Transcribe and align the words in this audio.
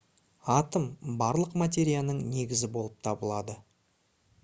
атом 0.53 0.87
барлық 1.19 1.53
материяның 1.65 2.25
негізі 2.33 2.73
болып 2.79 2.99
табылады 3.09 3.63